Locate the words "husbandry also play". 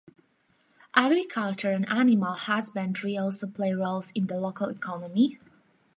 2.33-3.71